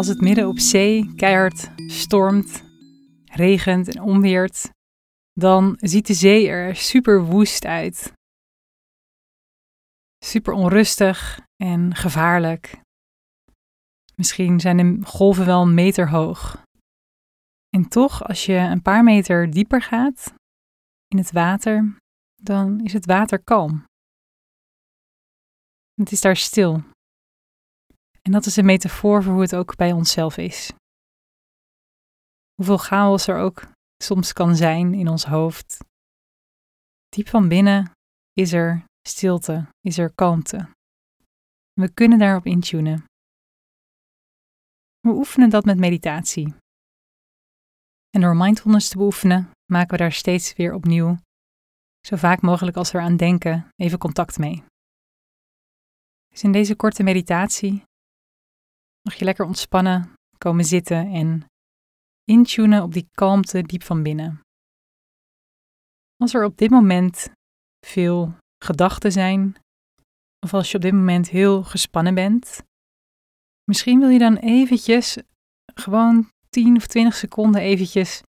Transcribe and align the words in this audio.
Als 0.00 0.08
het 0.08 0.20
midden 0.20 0.48
op 0.48 0.58
zee 0.58 1.14
keihard 1.14 1.70
stormt, 1.90 2.64
regent 3.24 3.94
en 3.94 4.02
onweert, 4.02 4.70
dan 5.32 5.76
ziet 5.80 6.06
de 6.06 6.14
zee 6.14 6.48
er 6.48 6.76
super 6.76 7.24
woest 7.24 7.64
uit. 7.64 8.12
Super 10.24 10.52
onrustig 10.52 11.40
en 11.56 11.94
gevaarlijk. 11.94 12.80
Misschien 14.14 14.60
zijn 14.60 14.76
de 14.76 15.06
golven 15.06 15.46
wel 15.46 15.62
een 15.62 15.74
meter 15.74 16.08
hoog. 16.08 16.62
En 17.68 17.88
toch, 17.88 18.24
als 18.24 18.46
je 18.46 18.56
een 18.56 18.82
paar 18.82 19.04
meter 19.04 19.50
dieper 19.50 19.82
gaat 19.82 20.34
in 21.08 21.18
het 21.18 21.32
water, 21.32 21.96
dan 22.42 22.80
is 22.80 22.92
het 22.92 23.06
water 23.06 23.42
kalm. 23.42 23.84
Het 25.94 26.12
is 26.12 26.20
daar 26.20 26.36
stil. 26.36 26.82
En 28.30 28.36
dat 28.36 28.46
is 28.46 28.56
een 28.56 28.64
metafoor 28.64 29.22
voor 29.22 29.32
hoe 29.32 29.42
het 29.42 29.54
ook 29.54 29.76
bij 29.76 29.92
onszelf 29.92 30.36
is. 30.36 30.72
Hoeveel 32.54 32.78
chaos 32.78 33.26
er 33.26 33.36
ook 33.36 33.66
soms 34.02 34.32
kan 34.32 34.56
zijn 34.56 34.94
in 34.94 35.08
ons 35.08 35.24
hoofd. 35.24 35.78
Diep 37.08 37.28
van 37.28 37.48
binnen 37.48 37.90
is 38.32 38.52
er 38.52 38.84
stilte, 39.08 39.68
is 39.80 39.98
er 39.98 40.14
kalmte. 40.14 40.68
We 41.72 41.92
kunnen 41.94 42.18
daarop 42.18 42.46
intunen. 42.46 43.04
We 45.00 45.10
oefenen 45.10 45.50
dat 45.50 45.64
met 45.64 45.78
meditatie. 45.78 46.54
En 48.10 48.20
door 48.20 48.36
mindfulness 48.36 48.88
te 48.88 48.96
beoefenen, 48.96 49.50
maken 49.72 49.90
we 49.90 49.96
daar 49.96 50.12
steeds 50.12 50.54
weer 50.54 50.74
opnieuw, 50.74 51.18
zo 52.06 52.16
vaak 52.16 52.40
mogelijk 52.40 52.76
als 52.76 52.92
we 52.92 52.98
eraan 52.98 53.16
denken, 53.16 53.68
even 53.76 53.98
contact 53.98 54.38
mee. 54.38 54.64
Dus 56.28 56.42
in 56.42 56.52
deze 56.52 56.76
korte 56.76 57.02
meditatie 57.02 57.88
mag 59.02 59.14
je 59.14 59.24
lekker 59.24 59.44
ontspannen 59.44 60.12
komen 60.38 60.64
zitten 60.64 61.12
en 61.12 61.44
intunen 62.24 62.82
op 62.82 62.92
die 62.92 63.08
kalmte 63.12 63.62
diep 63.62 63.82
van 63.82 64.02
binnen. 64.02 64.40
Als 66.16 66.34
er 66.34 66.44
op 66.44 66.56
dit 66.56 66.70
moment 66.70 67.30
veel 67.86 68.34
gedachten 68.64 69.12
zijn, 69.12 69.56
of 70.46 70.54
als 70.54 70.70
je 70.70 70.76
op 70.76 70.82
dit 70.82 70.92
moment 70.92 71.28
heel 71.28 71.62
gespannen 71.62 72.14
bent, 72.14 72.62
misschien 73.64 73.98
wil 73.98 74.08
je 74.08 74.18
dan 74.18 74.36
eventjes 74.36 75.18
gewoon 75.74 76.28
10 76.48 76.76
of 76.76 76.86
20 76.86 77.14
seconden 77.14 77.60
eventjes 77.60 78.22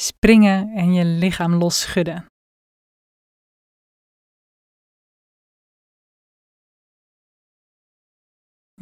springen 0.00 0.74
en 0.74 0.92
je 0.92 1.04
lichaam 1.04 1.54
los 1.54 1.80
schudden. 1.80 2.26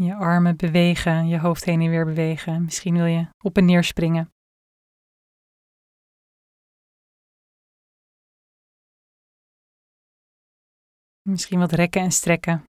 Je 0.05 0.15
armen 0.15 0.57
bewegen, 0.57 1.29
je 1.29 1.39
hoofd 1.39 1.65
heen 1.65 1.81
en 1.81 1.91
weer 1.91 2.05
bewegen. 2.05 2.65
Misschien 2.65 2.95
wil 2.95 3.05
je 3.05 3.29
op 3.45 3.57
en 3.57 3.65
neer 3.65 3.85
springen. 3.85 4.33
Misschien 11.29 11.59
wat 11.59 11.73
rekken 11.73 12.03
en 12.03 12.13
strekken. 12.13 12.65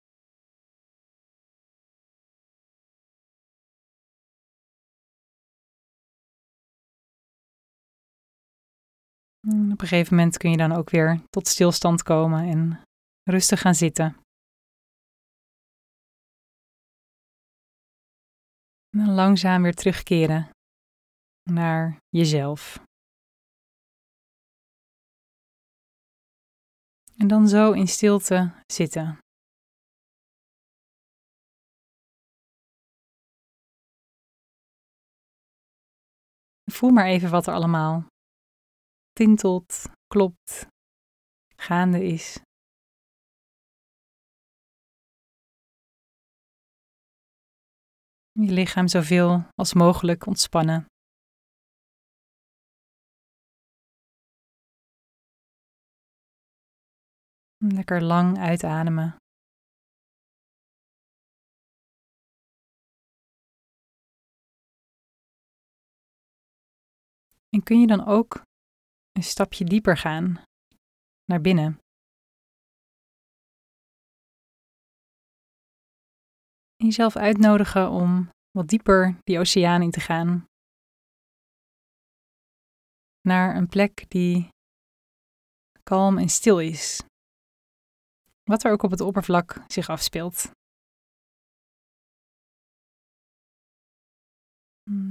op 9.72 9.81
een 9.81 9.88
gegeven 9.88 10.16
moment 10.16 10.38
kun 10.38 10.52
je 10.52 10.58
dan 10.58 10.72
ook 10.72 10.89
weer 10.89 11.22
tot 11.30 11.48
stilstand 11.48 12.03
komen 12.03 12.50
en 12.50 12.81
rustig 13.23 13.61
gaan 13.61 13.75
zitten. 13.75 14.27
En 18.98 19.14
langzaam 19.14 19.61
weer 19.61 19.73
terugkeren 19.73 20.49
naar 21.44 21.98
jezelf. 22.10 22.83
En 27.17 27.27
dan 27.27 27.48
zo 27.48 27.71
in 27.71 27.88
stilte 27.88 28.64
zitten. 28.66 29.17
Voel 36.71 36.89
maar 36.89 37.05
even 37.05 37.30
wat 37.30 37.48
er 37.48 37.54
allemaal 37.54 38.08
tintelt, 39.14 39.83
klopt, 40.08 40.67
gaande 41.55 42.04
is. 42.05 42.46
Je 48.39 48.52
lichaam 48.52 48.87
zoveel 48.87 49.49
als 49.55 49.73
mogelijk 49.73 50.25
ontspannen. 50.25 50.86
Lekker 57.58 58.02
lang 58.03 58.37
uitademen. 58.37 59.15
En 67.49 67.64
kun 67.64 67.80
je 67.80 67.87
dan 67.87 68.05
ook 68.05 68.42
een 69.11 69.23
stapje 69.23 69.65
dieper 69.65 69.97
gaan 69.97 70.42
naar 71.26 71.42
binnen? 71.42 71.80
Jezelf 76.87 77.15
uitnodigen 77.15 77.89
om 77.89 78.30
wat 78.52 78.67
dieper 78.67 79.17
die 79.23 79.39
oceaan 79.39 79.81
in 79.81 79.92
te 79.92 79.99
gaan. 79.99 80.45
Naar 83.21 83.55
een 83.55 83.67
plek 83.67 84.05
die 84.08 84.49
kalm 85.83 86.17
en 86.17 86.30
stil 86.30 86.59
is. 86.59 87.03
Wat 88.43 88.64
er 88.64 88.71
ook 88.71 88.83
op 88.83 88.92
het 88.92 89.02
oppervlak 89.02 89.64
zich 89.67 89.89
afspeelt. 89.89 90.52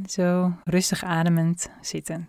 Zo 0.07 0.53
rustig 0.65 1.03
ademend 1.03 1.71
zitten. 1.81 2.29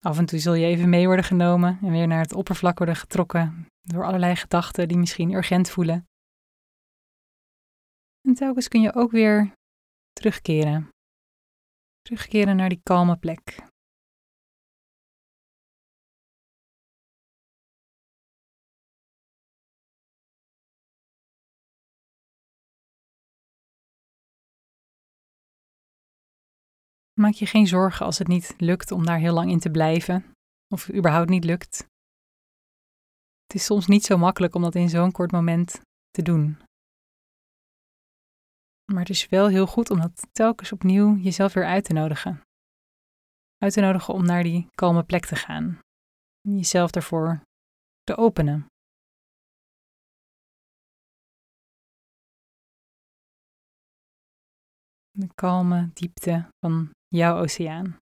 Af 0.00 0.18
en 0.18 0.26
toe 0.26 0.38
zul 0.38 0.54
je 0.54 0.66
even 0.66 0.88
mee 0.88 1.06
worden 1.06 1.24
genomen 1.24 1.78
en 1.82 1.90
weer 1.90 2.06
naar 2.06 2.20
het 2.20 2.32
oppervlak 2.32 2.78
worden 2.78 2.96
getrokken 2.96 3.66
door 3.80 4.04
allerlei 4.04 4.36
gedachten 4.36 4.88
die 4.88 4.98
misschien 4.98 5.32
urgent 5.32 5.70
voelen. 5.70 6.08
En 8.28 8.34
telkens 8.34 8.68
kun 8.68 8.80
je 8.80 8.94
ook 8.94 9.10
weer 9.10 9.52
terugkeren. 10.12 10.88
Terugkeren 12.00 12.56
naar 12.56 12.68
die 12.68 12.80
kalme 12.82 13.16
plek. 13.16 13.56
Maak 27.18 27.32
je 27.32 27.46
geen 27.46 27.66
zorgen 27.66 28.06
als 28.06 28.18
het 28.18 28.28
niet 28.28 28.54
lukt 28.56 28.90
om 28.90 29.04
daar 29.04 29.18
heel 29.18 29.34
lang 29.34 29.50
in 29.50 29.58
te 29.58 29.70
blijven, 29.70 30.24
of 30.74 30.92
überhaupt 30.92 31.28
niet 31.28 31.44
lukt. 31.44 31.86
Het 33.46 33.54
is 33.54 33.64
soms 33.64 33.86
niet 33.86 34.04
zo 34.04 34.16
makkelijk 34.16 34.54
om 34.54 34.62
dat 34.62 34.74
in 34.74 34.88
zo'n 34.88 35.12
kort 35.12 35.32
moment 35.32 35.80
te 36.10 36.22
doen. 36.22 36.58
Maar 38.92 39.00
het 39.00 39.08
is 39.08 39.28
wel 39.28 39.48
heel 39.48 39.66
goed 39.66 39.90
om 39.90 40.00
dat 40.00 40.26
telkens 40.32 40.72
opnieuw 40.72 41.16
jezelf 41.16 41.52
weer 41.52 41.66
uit 41.66 41.84
te 41.84 41.92
nodigen. 41.92 42.40
Uit 43.56 43.72
te 43.72 43.80
nodigen 43.80 44.14
om 44.14 44.24
naar 44.24 44.42
die 44.42 44.68
kalme 44.70 45.04
plek 45.04 45.26
te 45.26 45.36
gaan. 45.36 45.78
Jezelf 46.40 46.90
ervoor 46.90 47.40
te 48.02 48.16
openen. 48.16 48.66
De 55.10 55.34
kalme 55.34 55.90
diepte 55.92 56.48
van 56.58 56.96
jouw 57.08 57.38
oceaan. 57.38 57.96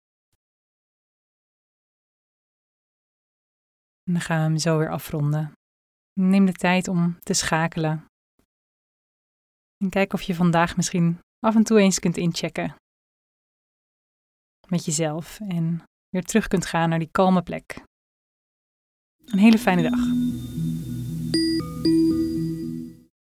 En 4.02 4.12
dan 4.12 4.20
gaan 4.20 4.36
we 4.36 4.42
hem 4.42 4.58
zo 4.58 4.78
weer 4.78 4.90
afronden. 4.90 5.52
Neem 6.20 6.46
de 6.46 6.52
tijd 6.52 6.88
om 6.88 7.18
te 7.18 7.34
schakelen. 7.34 8.04
En 9.76 9.90
kijk 9.90 10.12
of 10.12 10.22
je 10.22 10.34
vandaag 10.34 10.76
misschien 10.76 11.18
af 11.38 11.54
en 11.54 11.64
toe 11.64 11.78
eens 11.78 11.98
kunt 11.98 12.16
inchecken. 12.16 12.76
Met 14.68 14.84
jezelf 14.84 15.40
en 15.40 15.82
weer 16.08 16.24
terug 16.24 16.46
kunt 16.48 16.66
gaan 16.66 16.88
naar 16.88 16.98
die 16.98 17.10
kalme 17.10 17.42
plek. 17.42 17.82
Een 19.24 19.38
hele 19.38 19.58
fijne 19.58 19.82
dag. 19.90 20.44